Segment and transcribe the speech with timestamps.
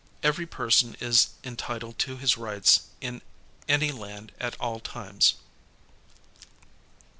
[0.23, 3.21] Every person is entitled to his rights in
[3.69, 5.35] ain land at all times.